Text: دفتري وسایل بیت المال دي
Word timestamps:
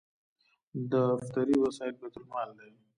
دفتري 0.91 1.55
وسایل 1.63 1.93
بیت 1.99 2.15
المال 2.19 2.49
دي 2.57 2.69